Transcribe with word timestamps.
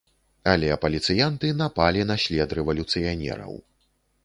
Але 0.53 0.69
паліцыянты 0.85 1.51
напалі 1.61 2.07
на 2.13 2.17
след 2.25 2.57
рэвалюцыянераў. 2.61 3.53